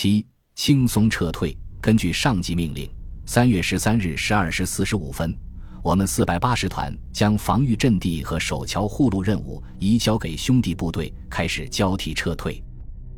[0.00, 1.58] 七、轻松撤退。
[1.80, 2.88] 根据上级命令，
[3.26, 5.36] 三月十三日十二时四十五分，
[5.82, 12.62] 我们四百八十团将防御阵地和守桥护路任务移交给兄弟部队，开始交替撤退。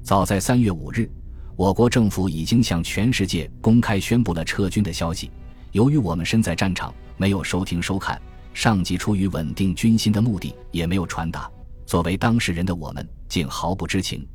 [0.02, 1.06] 早在三月五日，
[1.54, 5.30] 我国政府已经向全世界公开宣布了撤军的消息。
[5.72, 8.18] 由于我们身在战场，没有收听收看，
[8.54, 11.46] 上级出于稳定军心的目的，也没有传达。
[11.84, 14.26] 作为当事人的我们，竟毫不知情，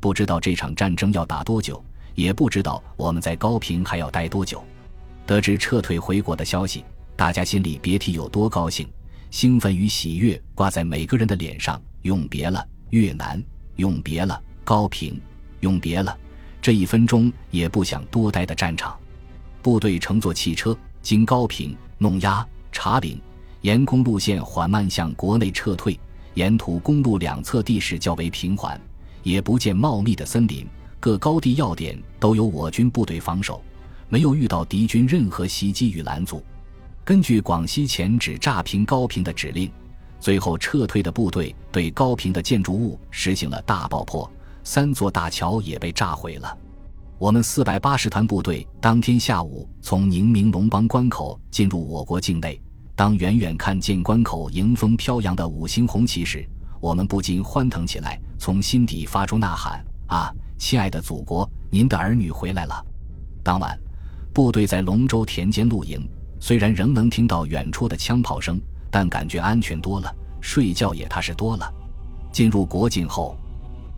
[0.00, 1.82] 不知道这场战争要打多久，
[2.14, 4.62] 也不知道我们在高平还要待多久。
[5.26, 6.84] 得知撤退回国的消息，
[7.16, 8.88] 大家心里别提有多高兴，
[9.30, 11.80] 兴奋与喜悦挂在每个人的脸上。
[12.02, 13.42] 永别了越南，
[13.76, 15.18] 永别了高平，
[15.60, 16.14] 永别了
[16.60, 18.94] 这一分钟也不想多待的战场。
[19.62, 23.18] 部队乘坐汽车经高平、弄鸭、茶岭
[23.62, 25.98] 沿公路线缓慢向国内撤退，
[26.34, 28.78] 沿途公路两侧地势较为平缓，
[29.22, 30.66] 也不见茂密的森林，
[31.04, 33.62] 各高地要点都有我军部队防守，
[34.08, 36.42] 没有遇到敌军任何袭击与拦阻。
[37.04, 39.70] 根据广西前指炸平高平的指令，
[40.18, 44.32] 最后撤退的部队对高平的建筑物实行了大爆破，
[44.62, 46.56] 三座大桥也被炸毁了。
[47.18, 52.58] 我们四百八十团部队当天下午从宁明龙邦关口进入我国境内。
[52.96, 56.48] 当远远看见关口迎风飘扬的五星红旗时，
[56.80, 62.84] 我们不禁欢腾起来，从心底发出呐喊：“啊，亲爱的祖国，您的儿女回来了！”
[63.42, 63.78] 当晚，
[64.32, 66.08] 部队在龙州田间露营，
[66.40, 68.60] 虽然仍能听到远处的枪炮声，
[68.90, 71.72] 但感觉安全多了，睡觉也踏实多了。
[72.32, 73.36] 进入国境后，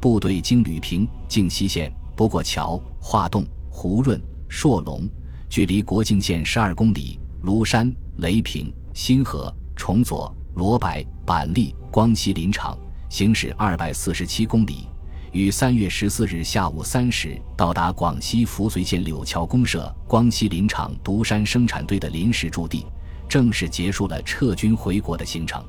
[0.00, 1.92] 部队经吕平、靖西县。
[2.16, 4.18] 不过桥、化洞、胡润、
[4.48, 5.06] 硕龙，
[5.50, 12.74] 距离国境线十二公里；庐山、雷平、新河、崇左、罗白、板栗、光西林场，
[13.10, 14.88] 行驶二百四十七公里。
[15.32, 22.86] 于三月十四日下午三时到达广西扶绥县柳桥公社光西林场独山生产队的临时驻地，
[23.28, 25.62] 正式结束了撤军回国的行程。